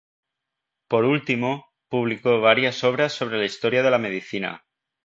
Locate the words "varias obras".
2.41-3.13